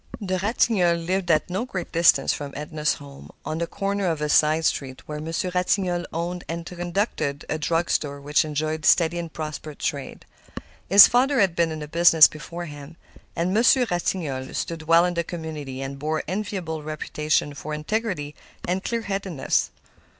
[0.19, 4.29] The Ratignolles lived at no great distance from Edna's home, on the corner of a
[4.29, 9.19] side street, where Monsieur Ratignolle owned and conducted a drug store which enjoyed a steady
[9.19, 10.25] and prosperous trade.
[10.89, 12.97] His father had been in the business before him,
[13.35, 18.33] and Monsieur Ratignolle stood well in the community and bore an enviable reputation for integrity
[18.67, 19.69] and clearheadedness.